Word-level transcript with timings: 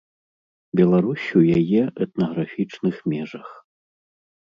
Беларусь 0.81 1.27
у 1.41 1.43
яе 1.59 1.83
этнаграфічных 2.07 2.95
межах. 3.17 3.47